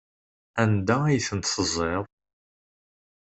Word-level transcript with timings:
Anda 0.61 0.95
ay 1.05 1.19
tent-teẓẓiḍ? 1.27 2.03